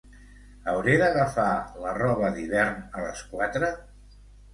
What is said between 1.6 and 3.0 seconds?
la roba d'hivern